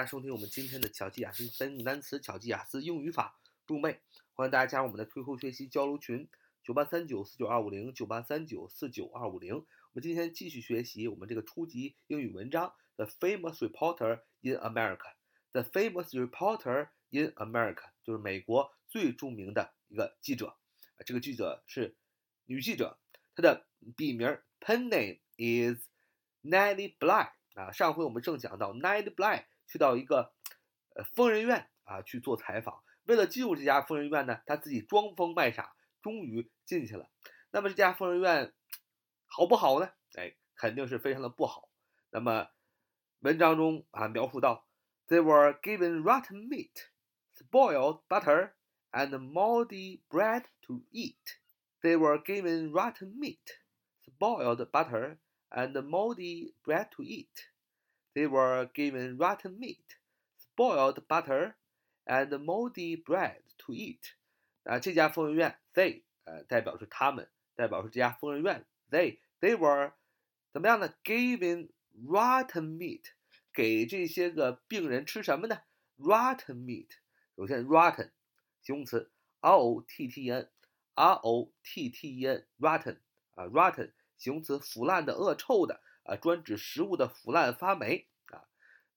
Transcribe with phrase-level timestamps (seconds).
[0.00, 1.46] 大家收听我们今天的巧记雅思
[1.84, 3.98] 单词、巧记雅思英语法入妹，
[4.32, 6.26] 欢迎大家加入我们的 QQ 学习交流群：
[6.64, 9.56] 九八三九四九二五零九八三九四九二五零。
[9.56, 12.66] 我们今天继续学习我们这个初级英语文章
[12.96, 14.96] 《The Famous Reporter in America》。
[15.52, 20.56] The Famous Reporter in America 就是美国最著名的一个记者，
[21.04, 21.94] 这个记者是
[22.46, 22.98] 女记者，
[23.34, 25.78] 她的笔名 pen name is
[26.42, 27.32] Nellie Bly。
[27.52, 29.44] 啊，上回我们正讲到 Nellie Bly。
[29.70, 30.32] 去到一个
[30.96, 35.72] 呃疯人院啊去做采访，为了进入这家疯人院呢，他自己装疯卖傻，
[36.02, 37.08] 终于进去了。
[37.52, 38.52] 那么这家疯人院
[39.26, 39.88] 好不好呢？
[40.14, 41.68] 哎，肯定是非常的不好。
[42.10, 42.48] 那么
[43.20, 44.66] 文章中啊描述到
[45.06, 46.72] ，They were given rotten meat,
[47.36, 48.54] spoiled butter,
[48.90, 51.14] and moldy bread to eat.
[51.80, 53.38] They were given rotten meat,
[54.04, 55.18] spoiled butter,
[55.48, 57.28] and moldy bread to eat.
[58.13, 59.97] They were given rotten meat,
[60.37, 61.55] spoiled butter,
[62.05, 64.13] and moldy bread to eat.
[64.63, 69.93] 啊，这家疯人院，they 呃代表是他们，代表是这家疯人院，they they were
[70.53, 70.93] 怎么样呢？
[71.03, 73.03] Given rotten meat，
[73.53, 75.63] 给这些个病人吃什么呢？
[75.97, 76.89] Rotten meat，
[77.35, 78.11] 首先 rotten
[78.61, 82.99] 形容词，r o t t n，r o t t n，rotten
[83.35, 85.81] 啊，rotten 形容词，腐烂的、恶臭的。
[86.04, 88.48] 啊，专指食物的腐烂发霉啊。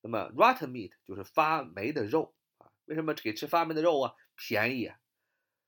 [0.01, 2.71] 那么，rotten meat 就是发霉的肉啊。
[2.85, 4.15] 为什么给吃发霉的肉啊？
[4.35, 4.99] 便宜啊。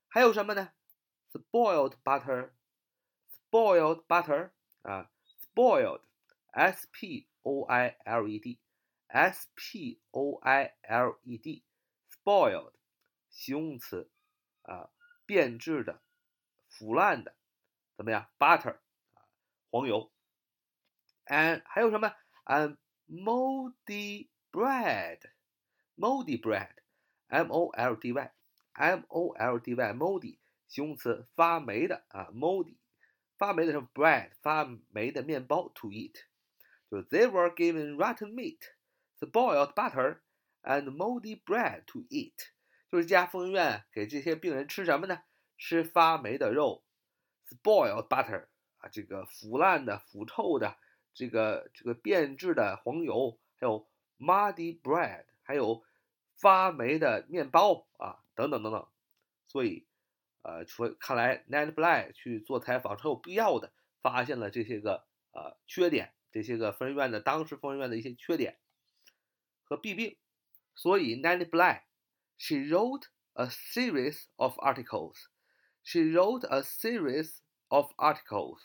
[0.08, 0.72] 还有什么呢
[1.32, 4.50] ？spoiled butter，spoiled butter
[4.82, 5.10] 啊
[5.54, 12.72] ，spoiled，s p o i l e d，s p o i l e d，spoiled，
[13.28, 14.10] 形容词
[14.62, 14.90] 啊，
[15.26, 16.02] 变质的、
[16.68, 17.36] 腐烂的，
[17.96, 18.78] 怎么样？butter
[19.14, 19.28] 啊，
[19.70, 20.10] 黄油。
[21.25, 22.13] and 还有什么？
[22.45, 22.77] and
[23.09, 32.77] moldy bread，moldy bread，m o l d y，m o l d y，moldy 形容词，发霉的啊，moldy
[33.37, 33.87] 发霉的什么？
[33.93, 36.15] bread 发霉的面包 to eat，
[36.89, 40.19] 就 they were given rotten meat，spoiled butter
[40.63, 42.51] and moldy bread to eat，
[42.89, 45.23] 就是这家疯人院给这些病人吃什么呢？
[45.57, 46.83] 吃发霉的肉，
[47.47, 48.47] spoiled butter
[48.77, 50.77] 啊，这个腐烂的、腐臭的。
[51.16, 53.88] 这个这个变质的黄油，还有
[54.18, 55.82] muddy bread，还有
[56.34, 58.86] 发霉的面包啊，等等等等。
[59.48, 59.86] 所以，
[60.42, 63.72] 呃，说看来 Ned Bly 去做采访是有必要的，
[64.02, 68.58] 发现了这些个呃缺点，这些个疯人院的当时疯人院的一些缺点
[69.64, 70.18] 和弊病。
[70.74, 75.28] 所以 Ned Bly，she wrote a series of articles.
[75.82, 77.38] She wrote a series
[77.68, 78.58] of articles.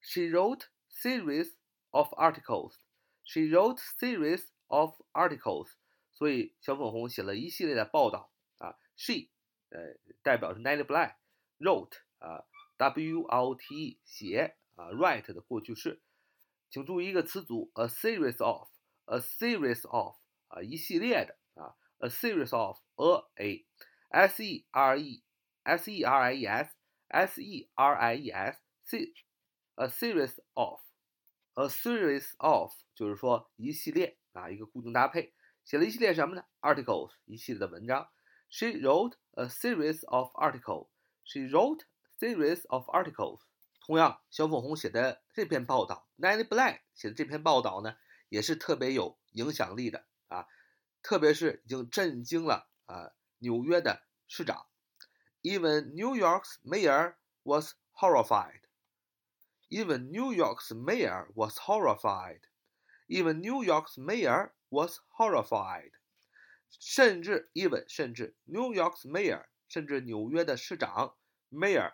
[0.00, 1.52] She wrote series.
[1.95, 2.79] of articles.
[3.23, 5.69] She wrote series of articles.
[6.13, 8.75] 所以小粉红写了一系列的报道啊。
[8.95, 9.29] She
[9.69, 9.79] 呃
[10.21, 11.15] 代表是 Nellie Bly
[11.59, 12.45] wrote 啊
[12.77, 16.01] W O T E 写啊 write 的过去式。
[16.69, 18.69] 请注意一个词组 a series of
[19.05, 20.15] a series of
[20.47, 22.77] 啊一系列的啊 a series of
[23.35, 23.65] a
[24.09, 25.23] a s e r e
[25.63, 26.75] s e r i e s
[27.07, 29.13] s e r i e s c
[29.75, 30.81] a series of
[31.56, 35.32] A series of 就是说一系列啊，一个固定搭配，
[35.64, 38.10] 写了一系列什么呢？Articles 一系列的文章。
[38.50, 40.88] She wrote a series of articles.
[41.24, 41.80] She wrote
[42.20, 43.40] series of articles.
[43.80, 47.96] 同样，小粉红写的这篇报道，Nanny Black 写的这篇报道呢，
[48.28, 50.46] 也是特别有影响力的啊，
[51.02, 54.66] 特别是已经震惊了啊纽约的市长。
[55.40, 57.14] Even New York's mayor
[57.44, 58.60] was horrified.
[59.70, 62.42] Even New York's mayor was horrified.
[63.08, 65.90] Even New York's mayor was horrified.
[66.80, 71.16] 甚至 even 甚至 New York's mayor 甚至纽约的市长
[71.50, 71.92] mayor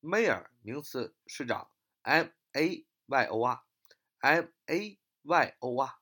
[0.00, 1.70] mayor 名词市长
[2.02, 3.60] M A Y O R
[4.20, 5.94] M A Y O R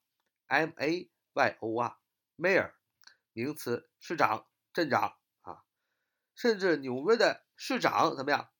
[0.48, 1.96] M A Y O R
[2.36, 2.72] mayor
[3.32, 5.64] 名词市长镇长啊，
[6.34, 8.50] 甚至纽约的市长怎么样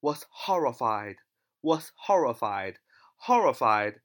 [0.00, 1.18] ？was horrified
[1.65, 2.77] was horrified.
[3.17, 4.01] Horrified，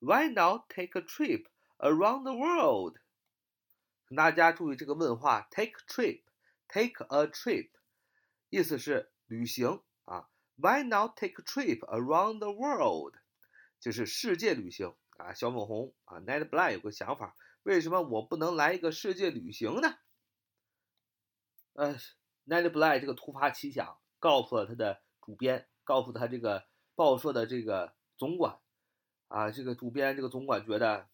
[0.00, 1.46] Why not take a trip
[1.78, 2.98] around the world?
[4.06, 7.70] 请大家注意这个问话，take trip，take a trip，
[8.48, 10.30] 意思是旅行啊。
[10.56, 13.16] Why not take a trip around the world？
[13.80, 15.34] 就是世界旅行啊。
[15.34, 19.98] 小粉红啊，Ned Black 有个想法，为什么我不能来一个世界旅行呢？
[21.74, 21.96] 呃，
[22.46, 26.65] Ned Black 这个突发奇想，告诉了他的 主编，告诉他这个
[26.95, 28.59] 报社的这个总管，
[29.27, 31.07] 啊，这个主编这个总管觉得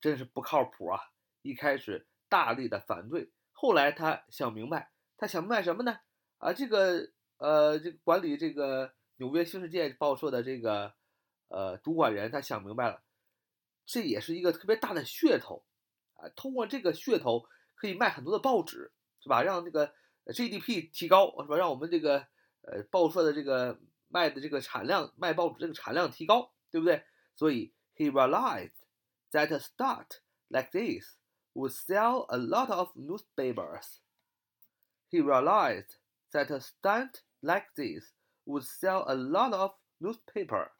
[0.00, 1.00] 真是不靠谱啊！
[1.42, 5.98] 一开始大力的反对，后来他想明白，他想明白什么呢？
[6.38, 10.94] 啊，这个呃，这个管理这个纽约新世界报社的这个
[11.48, 13.02] 呃主管人，他想明白了，
[13.86, 15.64] 这也是一个特别大的噱头
[16.14, 16.28] 啊！
[16.36, 18.92] 通过这个噱头可以卖很多的报纸。
[19.24, 19.40] 是吧？
[19.40, 19.94] 让这个
[20.26, 21.56] GDP 提高，是吧？
[21.56, 22.26] 让我们这个
[22.61, 27.03] 呃报社的这个卖的这个产量，卖报纸这个产量提高，对不对？
[27.35, 28.71] 所以 he realized
[29.31, 30.19] that a stunt
[30.49, 31.17] like this
[31.53, 33.99] would sell a lot of newspapers.
[35.09, 35.97] He realized
[36.31, 38.13] that a stunt like this
[38.45, 40.71] would sell a lot of newspaper.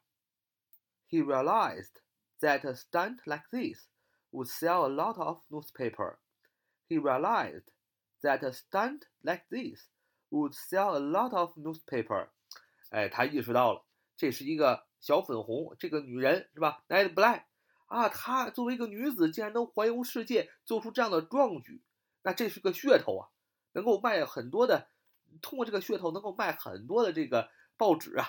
[1.06, 2.00] He realized
[2.40, 3.88] that a stunt like this
[4.30, 6.18] would sell a lot of newspaper.
[6.88, 7.72] He realized
[8.22, 9.88] that a stunt like this
[10.33, 12.29] would sell a lot of newspaper。
[12.89, 13.85] 哎，他意识到了，
[14.17, 17.43] 这是一个小粉红，这个女人是吧？Ned Black
[17.85, 21.83] 啊，她作为一个女子，竟然能环游世界，做出这样的壮举，
[22.23, 23.29] 那这是个噱头啊，
[23.73, 24.89] 能够卖很多的，
[25.41, 28.25] 通过这个噱头能够卖很多的这个报纸啊。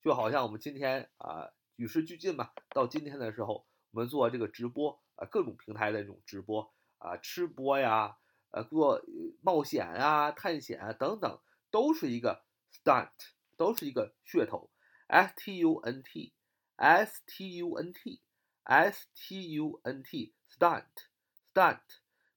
[0.00, 8.16] 就好像我们今天啊，与时俱进嘛，到今天的时候，我们做这个直播啊，各种平台的这种直播啊，吃播呀。
[8.50, 9.02] 呃，做
[9.42, 11.40] 冒险啊、探险啊等等，
[11.70, 13.10] 都是一个 stunt，
[13.56, 14.70] 都是一个噱头。
[15.06, 21.80] S T U N T，S T U N T，S T U N T，stunt，stunt，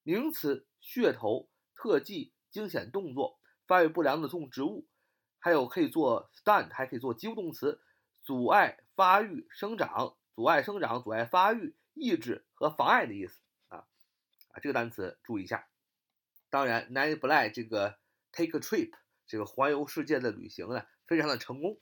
[0.03, 4.87] 名词，噱头、特技、惊险动作、发育不良的动植物，
[5.39, 7.81] 还有可以做 stunt，还可以做及物动词，
[8.23, 13.87] 阻碍发育生长，阻碍生长，阻碍发育，抑制和妨碍的意思啊
[14.49, 15.67] 啊，这个单词注意一下。
[16.51, 17.97] 当然 n a n Black 这个
[18.31, 18.91] take a trip
[19.25, 21.79] 这个环游世界的旅行呢，非常的成功。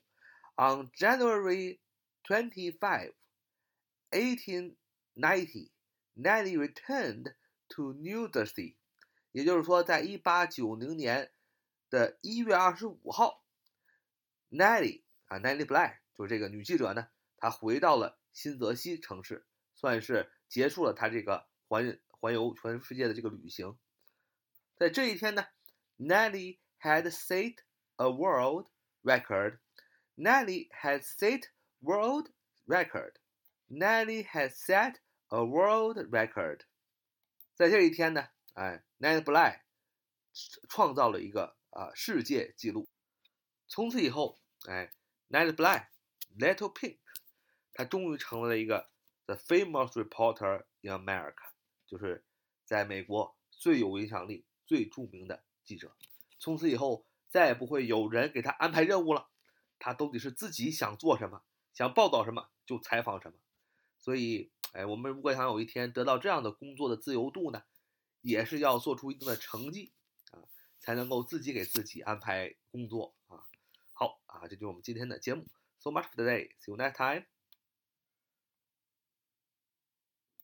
[0.56, 1.80] On January
[2.24, 3.14] twenty five,
[4.12, 4.76] eighteen
[5.16, 5.72] ninety,
[6.16, 7.34] Nelly returned
[7.70, 8.76] to New Jersey。
[9.32, 11.32] 也就是说，在一八九零年
[11.90, 13.44] 的一月二十五号
[14.50, 17.08] ，Nelly 啊，Nelly Bly 就是这个女记者呢，
[17.38, 23.78] 她回到了新泽西城市，算是结束了她这个环环游全世界的这个旅行。
[24.79, 25.47] 在这一天呢，
[25.99, 27.59] Nelly had set
[27.97, 28.69] a world
[29.03, 29.59] record.
[30.17, 31.45] Nelly had set
[31.81, 32.31] world
[32.67, 33.15] record.
[33.69, 34.97] Nelly had set
[35.29, 36.63] a world record.
[37.55, 39.61] 在这一天呢，哎，Nelly Bly
[40.69, 42.89] 创造了一个啊世界纪录。
[43.69, 44.91] 从此以后，哎，
[45.29, 45.87] Nelly Bly
[46.37, 46.99] Little Pink，
[47.73, 48.91] 他终于成为了一个
[49.27, 51.51] the famous reporter in America，
[51.87, 52.25] 就是
[52.65, 54.45] 在美国最有影响力。
[54.70, 55.96] 最著名的记者，
[56.38, 59.32] 从此以后再也不会有人给他安排任务了，
[59.80, 61.42] 他都得是自己想做什么，
[61.74, 63.40] 想报道什么就采访什么。
[63.98, 67.64] 所以，哎，我们如果想有一天得到这样的工作的自由度呢，
[68.22, 69.92] 也是要做出一定的成绩
[70.30, 70.46] 啊，
[70.80, 73.42] 才能够自己给自己安排工作啊。
[73.94, 75.48] 好啊，这就是我们今天的节目。
[75.80, 76.52] So much for today.
[76.60, 77.39] See you next time.